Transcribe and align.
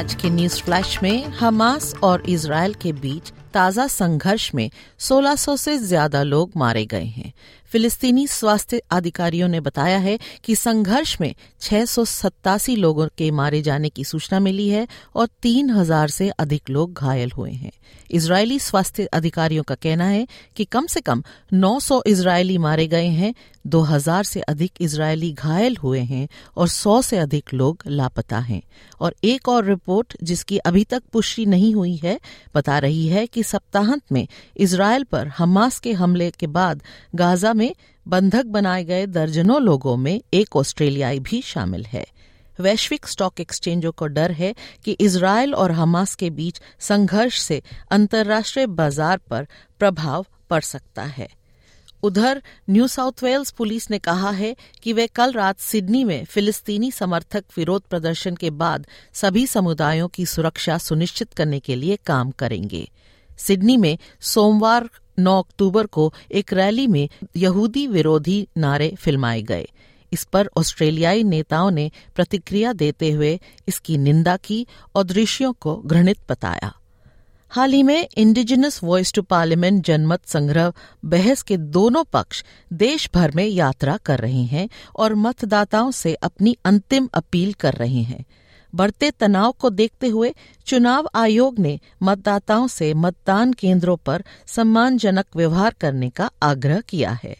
आज 0.00 0.14
के 0.14 0.28
news 0.30 0.54
flash 0.62 0.98
में 1.02 1.24
हमास 1.38 1.94
और 2.02 2.22
इसराइल 2.28 2.74
के 2.74 2.92
बीच 2.92 3.30
ताज़ा 3.54 3.86
संघर्ष 3.86 4.50
में 4.54 4.70
1600 5.00 5.56
से 5.58 5.76
ज़्यादा 5.78 6.22
लोग 6.22 6.52
मारे 6.56 6.84
गए 6.86 7.04
हैं। 7.06 7.32
फिलिस्तीनी 7.72 8.26
स्वास्थ्य 8.26 8.82
अधिकारियों 8.90 9.48
ने 9.48 9.60
बताया 9.60 9.98
है 9.98 10.18
कि 10.44 10.56
संघर्ष 10.56 11.16
में 11.20 11.34
छह 11.60 11.84
सौ 11.84 12.04
सतासी 12.04 12.76
लोगों 12.76 13.08
के 13.18 13.30
मारे 13.30 13.62
जाने 13.62 13.88
की 13.88 14.04
सूचना 14.04 14.40
मिली 14.40 14.68
है 14.68 14.88
और 15.14 15.28
3000 15.42 16.08
से 16.08 16.28
अधिक 16.30 16.70
लोग 16.70 16.94
घायल 16.94 17.30
हुए 17.30 17.50
हैं। 17.50 17.72
इजरायली 18.10 18.58
स्वास्थ्य 18.58 19.06
अधिकारियों 19.06 19.62
का 19.62 19.74
कहना 19.74 20.04
है 20.04 20.26
कि 20.56 20.64
कम 20.64 20.86
से 20.86 21.00
कम 21.00 21.22
900 21.54 22.02
इजरायली 22.06 22.58
मारे 22.58 22.86
गए 22.86 23.06
हैं 23.06 23.34
2000 23.66 24.24
से 24.24 24.40
अधिक 24.40 24.72
इजरायली 24.80 25.32
घायल 25.32 25.76
हुए 25.76 26.00
हैं 26.00 26.28
और 26.56 26.68
100 26.68 27.02
से 27.02 27.18
अधिक 27.18 27.54
लोग 27.54 27.82
लापता 27.86 28.38
हैं। 28.38 28.62
और 29.00 29.14
एक 29.24 29.48
और 29.48 29.64
रिपोर्ट 29.64 30.16
जिसकी 30.22 30.58
अभी 30.58 30.84
तक 30.84 31.02
पुष्टि 31.12 31.46
नहीं 31.46 31.74
हुई 31.74 31.96
है, 31.96 32.20
बता 32.54 32.78
रही 32.78 33.06
है 33.06 33.26
कि 33.26 33.42
सप्ताहांत 33.42 34.02
में 34.12 34.28
इसराइल 34.56 35.04
पर 35.04 35.28
हमास 35.28 35.78
के 35.78 35.92
हमले 35.92 36.30
के 36.30 36.46
बाद 36.46 36.82
गाजा 37.14 37.52
में 37.60 37.74
बंधक 38.06 38.46
बनाए 38.48 38.84
गए 38.84 39.06
दर्जनों 39.08 39.60
लोगों 39.62 39.96
में 39.96 40.20
एक 40.34 40.56
ऑस्ट्रेलियाई 40.56 41.18
भी 41.20 41.42
शामिल 41.44 41.84
है। 41.86 42.06
वैश्विक 42.58 43.06
स्टॉक 43.06 43.40
एक्सचेंजों 43.40 43.92
को 43.92 44.06
डर 44.06 44.32
है 44.32 44.54
कि 44.84 44.92
इसराइल 45.00 45.54
और 45.54 45.72
हमास 45.72 46.14
के 46.14 46.30
बीच 46.30 46.60
संघर्ष 46.80 47.40
से 47.40 47.62
अंतर्राष्ट्रीय 47.90 48.66
बाज़ार 48.78 49.18
पर 49.30 49.46
प्रभाव 49.80 50.26
पड़ 50.50 50.62
सकता 50.62 51.02
है। 51.02 51.28
उधर, 52.02 52.42
न्यू 52.70 52.86
साउथ 52.86 53.22
वेल्स 53.22 53.50
पुलिस 53.50 53.90
ने 53.90 53.98
कहा 53.98 54.30
है 54.30 54.54
कि 54.82 54.92
वे 54.92 55.06
कल 55.06 55.32
रात 55.32 55.58
सिडनी 55.60 56.04
में 56.04 56.24
फिलिस्तीनी 56.24 56.90
समर्थक 56.90 57.44
विरोध 57.56 57.82
प्रदर्शन 57.82 58.36
के 58.36 58.50
बाद 58.52 58.86
सभी 59.14 59.46
समुदायों 59.46 60.08
की 60.08 60.26
सुरक्षा 60.26 60.78
सुनिश्चित 60.78 61.32
करने 61.32 61.58
के 61.60 61.76
लिए 61.76 61.98
काम 62.06 62.30
करेंगे। 62.30 62.88
सिडनी 63.38 63.76
में 63.76 63.96
सोमवार 64.20 64.88
9 65.20 65.38
अक्टूबर 65.38 65.86
को 65.86 66.12
एक 66.32 66.52
रैली 66.52 66.86
में 66.86 67.08
यहूदी 67.36 67.86
विरोधी 67.86 68.46
नारे 68.56 68.94
फिल्माए 68.98 69.42
गए। 69.42 69.68
इस 70.12 70.24
पर 70.24 70.48
ऑस्ट्रेलियाई 70.56 71.22
नेताओं 71.24 71.70
ने 71.70 71.90
प्रतिक्रिया 72.14 72.72
देते 72.72 73.10
हुए 73.10 73.38
इसकी 73.68 73.98
निंदा 73.98 74.36
की 74.36 74.66
और 74.94 75.04
दृश्यों 75.04 75.52
को 75.52 75.76
घृणित 75.86 76.18
बताया। 76.28 76.72
हाल 77.52 77.72
ही 77.72 77.82
में 77.82 78.08
इंडिजिनस 78.16 78.80
वॉइस 78.84 79.12
टू 79.12 79.22
पार्लियामेंट 79.22 79.84
जनमत 79.84 80.26
संग्रह 80.26 80.72
बहस 81.04 81.42
के 81.42 81.56
दोनों 81.56 82.04
पक्ष 82.04 82.44
देश 82.72 83.08
भर 83.14 83.30
में 83.30 83.46
यात्रा 83.46 83.96
कर 83.96 84.18
रहे 84.18 84.44
हैं 84.44 84.68
और 84.96 85.14
मतदाताओं 85.14 85.90
से 85.90 86.14
अपनी 86.14 86.56
अंतिम 86.64 87.08
अपील 87.14 87.52
कर 87.52 87.72
रहे 87.72 88.02
हैं। 88.02 88.24
बढ़ते 88.74 89.10
तनाव 89.10 89.52
को 89.52 89.70
देखते 89.70 90.08
हुए 90.08 90.34
चुनाव 90.66 91.08
आयोग 91.14 91.58
ने 91.58 91.78
मतदाताओं 92.02 92.66
से 92.68 92.92
मतदान 92.94 93.52
केंद्रों 93.52 93.96
पर 93.96 94.24
सम्मानजनक 94.46 95.36
व्यवहार 95.36 95.74
करने 95.80 96.10
का 96.10 96.30
आग्रह 96.42 96.80
किया 96.80 97.10
है। 97.24 97.36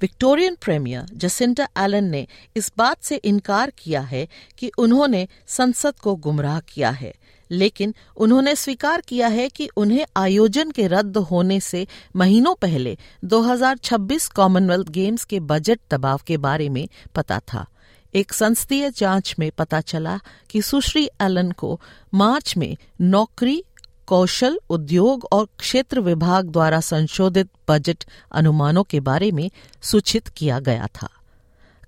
विक्टोरियन 0.00 0.56
प्रीमियर 0.62 1.06
जसिंटा 1.14 1.68
एलन 1.78 2.04
ने 2.04 2.26
इस 2.56 2.72
बात 2.78 3.02
से 3.02 3.16
इनकार 3.16 3.72
किया 3.78 4.00
है 4.00 4.26
कि 4.58 4.70
उन्होंने 4.78 5.26
संसद 5.46 5.98
को 5.98 6.14
गुमराह 6.16 6.60
किया 6.60 6.90
है, 6.90 7.12
लेकिन 7.50 7.94
उन्होंने 8.16 8.54
स्वीकार 8.56 9.00
किया 9.00 9.28
है 9.28 9.48
कि 9.48 9.68
उन्हें 9.76 10.04
आयोजन 10.16 10.70
के 10.70 10.86
रद्द 10.86 11.16
होने 11.16 11.60
से 11.60 11.86
महीनों 12.16 12.54
पहले 12.54 12.96
2026 13.24 14.28
कॉमनवेल्थ 14.28 14.88
गेम्स 14.88 15.24
के 15.24 15.40
बजट 15.40 15.80
दबाव 15.90 16.20
के 16.26 16.36
बारे 16.36 16.68
में 16.68 16.86
पता 17.14 17.40
था। 17.52 17.66
एक 18.14 18.32
संसदीय 18.32 18.90
जाँच 18.90 19.34
में 19.38 19.50
पता 19.50 19.80
चला 19.80 20.20
कि 20.50 20.62
सुश्री 20.62 21.08
एलन 21.20 21.50
को 21.50 21.80
मार्च 22.14 22.56
में 22.56 22.76
नौकरी, 23.00 23.64
कौशल, 24.06 24.58
उद्योग 24.70 25.28
और 25.32 25.48
क्षेत्र 25.58 26.00
विभाग 26.00 26.48
द्वारा 26.48 26.80
संशोधित 26.80 27.48
बजट 27.68 28.04
अनुमानों 28.32 28.82
के 28.82 29.00
बारे 29.00 29.32
में 29.32 29.50
सूचित 29.82 30.28
किया 30.28 30.60
गया 30.60 30.86
था। 30.86 31.08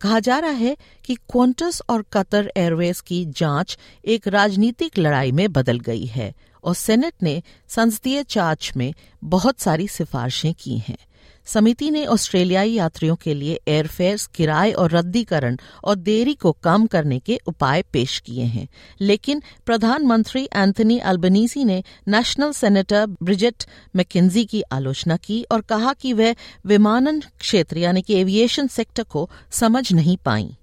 कहा 0.00 0.20
जा 0.20 0.38
रहा 0.38 0.50
है 0.50 0.76
कि 1.04 1.14
क्वांटस 1.14 1.82
और 1.88 2.04
कतर 2.12 2.52
एयरवेज 2.56 3.00
की 3.00 3.24
जाँच 3.24 3.78
एक 4.04 4.28
राजनीतिक 4.28 4.98
लड़ाई 4.98 5.32
में 5.32 5.52
बदल 5.52 5.78
गई 5.78 6.04
है। 6.04 6.34
और 6.64 6.74
सेनेट 6.74 7.12
ने 7.22 7.42
संसदीय 7.68 8.24
जाँच 8.30 8.72
में 8.76 8.94
बहुत 9.24 9.60
सारी 9.60 9.88
सिफारिशें 9.88 10.54
की 10.54 10.78
हैं। 10.78 10.98
समिति 11.44 11.90
ने 11.90 12.06
ऑस्ट्रेलियाई 12.06 12.70
यात्रियों 12.70 13.16
के 13.16 13.34
लिए 13.34 13.60
एयरफेयर्स, 13.68 14.26
किराए 14.26 14.72
और 14.72 14.90
रद्दीकरण 14.90 15.56
और 15.84 15.94
देरी 15.94 16.34
को 16.34 16.52
कम 16.52 16.86
करने 16.86 17.18
के 17.18 17.40
उपाय 17.46 17.82
पेश 17.82 18.18
किए 18.18 18.44
हैं। 18.44 18.68
लेकिन 19.00 19.42
प्रधानमंत्री 19.66 20.44
एंथनी 20.44 20.98
अल्बनीसी 20.98 21.64
ने 21.64 21.84
नेशनल 22.08 22.52
सेनेटर 22.52 23.06
ब्रिजेट 23.06 23.64
मैकेजी 23.96 24.44
की 24.44 24.62
आलोचना 24.62 25.16
की 25.16 25.42
और 25.42 25.60
कहा 25.60 25.92
कि 25.92 26.12
वह 26.12 26.34
विमानन 26.66 27.20
क्षेत्र, 27.20 27.78
यानी 27.78 28.02
कि 28.02 28.14
एविएशन 28.14 28.66
सेक्टर 28.66 29.02
को 29.02 29.30
समझ 29.50 29.92
नहीं 29.92 30.16
पाई। 30.16 30.56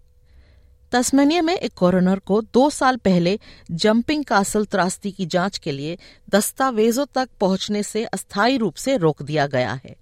तस्मेनिया 0.91 1.41
में 1.41 1.55
एक 1.55 1.73
कोरोनर 1.73 2.19
को 2.19 2.41
दो 2.41 2.69
साल 2.69 2.97
पहले 2.97 3.39
जंपिंग 3.72 4.25
कासल 4.25 4.66
त्रासदी 4.66 5.11
की 5.11 5.25
जाँच 5.25 5.57
के 5.57 5.72
लिए 5.72 5.97
दस्तावेजों 6.29 7.05
तक 7.05 7.29
पहुँचने 7.39 7.83
से 7.83 8.05
अस्थायी 8.05 8.57
रूप 8.57 8.75
से 8.75 8.97
रोक 8.97 9.22
दिया 9.22 9.47
गया 9.47 9.73
है। 9.85 9.95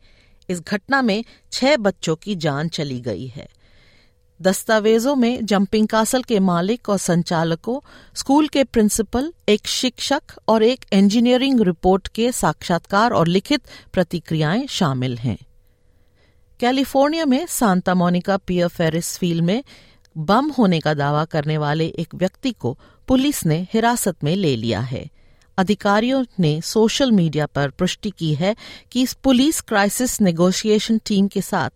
इस 0.49 0.61
घटना 0.61 1.01
में 1.01 1.23
छह 1.51 1.77
बच्चों 1.77 2.15
की 2.15 2.35
जान 2.35 2.67
चली 2.67 2.99
गई 2.99 3.27
है। 3.27 3.47
दस्तावेजों 4.41 5.15
में 5.15 5.45
जंपिंग 5.45 5.87
कासल 5.87 6.23
के 6.23 6.39
मालिक 6.39 6.89
और 6.89 6.97
संचालकों, 6.97 7.79
स्कूल 8.15 8.47
के 8.47 8.63
प्रिंसिपल, 8.63 9.33
एक 9.49 9.67
शिक्षक 9.67 10.21
और 10.47 10.63
एक 10.63 10.85
इंजीनियरिंग 10.93 11.61
रिपोर्ट 11.61 12.07
के 12.07 12.31
साक्षात्कार 12.31 13.11
और 13.11 13.27
लिखित 13.27 13.61
प्रतिक्रियाएँ 13.93 14.67
शामिल 14.67 15.17
हैं। 15.17 15.37
कैलिफ़ोर्निया 16.59 17.25
में 17.25 17.45
Santa 17.47 17.95
Monica 17.95 18.37
pier 18.37 18.67
Ferris 18.67 19.17
field 19.17 19.43
में 19.43 19.63
बम 20.17 20.49
होने 20.49 20.79
का 20.79 20.93
दावा 20.93 21.25
करने 21.25 21.57
वाले 21.57 21.85
एक 21.87 22.15
व्यक्ति 22.15 22.51
को 22.51 22.79
पुलिस 23.07 23.45
ने 23.45 23.67
हिरासत 23.73 24.23
में 24.23 24.35
ले 24.35 24.55
लिया 24.55 24.79
है। 24.79 25.09
अधिकारियों 25.57 26.25
ने 26.39 26.61
सोशल 26.61 27.11
मीडिया 27.11 27.45
पर 27.45 27.69
पुष्टि 27.69 28.09
की 28.09 28.35
है 28.35 28.55
कि 28.91 29.01
इस 29.01 29.13
पुलिस 29.13 29.61
क्राइसिस 29.61 30.21
नेगोशिएशन 30.21 30.97
टीम 30.97 31.27
के 31.27 31.41
साथ 31.41 31.69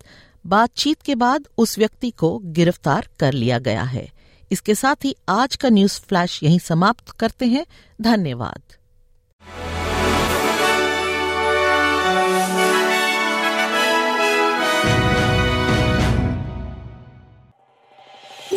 बातचीत 0.46 1.01
के 1.01 1.16
बाद 1.16 1.47
उस 1.57 1.78
व्यक्ति 1.78 2.12
को 2.12 2.40
गिरफ़्तार 2.44 3.07
कर 3.19 3.34
लिया 3.34 3.59
गया 3.59 3.84
है। 3.84 4.12
इसके 4.51 4.75
साथ 4.75 5.06
ही 5.06 5.16
आज 5.30 5.56
का 5.56 5.69
न्यूज़ 5.69 6.00
फ्लैश 6.00 6.44
यहीं 6.44 6.59
समाप्त 6.59 7.09
करते 7.09 7.46
हैं। 7.46 7.66
धन्यवाद। 8.01 8.81